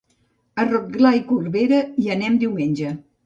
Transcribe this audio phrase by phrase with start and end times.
[0.63, 2.95] A Rotglà i Corberà hi anem diumenge.